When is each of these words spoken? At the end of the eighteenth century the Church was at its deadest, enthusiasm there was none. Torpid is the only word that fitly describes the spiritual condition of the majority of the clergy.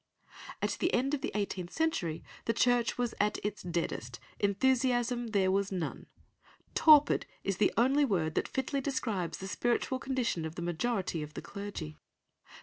At 0.63 0.77
the 0.79 0.91
end 0.95 1.13
of 1.13 1.21
the 1.21 1.31
eighteenth 1.35 1.71
century 1.71 2.23
the 2.45 2.53
Church 2.55 2.97
was 2.97 3.13
at 3.19 3.37
its 3.45 3.61
deadest, 3.61 4.19
enthusiasm 4.39 5.27
there 5.27 5.51
was 5.51 5.71
none. 5.71 6.07
Torpid 6.73 7.27
is 7.43 7.57
the 7.57 7.71
only 7.77 8.03
word 8.03 8.33
that 8.33 8.47
fitly 8.47 8.81
describes 8.81 9.37
the 9.37 9.47
spiritual 9.47 9.99
condition 9.99 10.43
of 10.43 10.55
the 10.55 10.63
majority 10.63 11.21
of 11.21 11.35
the 11.35 11.41
clergy. 11.43 11.99